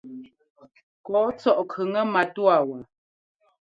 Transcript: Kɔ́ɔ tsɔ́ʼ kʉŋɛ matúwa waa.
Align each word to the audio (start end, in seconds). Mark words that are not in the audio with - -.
Kɔ́ɔ 1.05 1.27
tsɔ́ʼ 1.39 1.59
kʉŋɛ 1.71 2.01
matúwa 2.13 2.55
waa. 2.67 2.83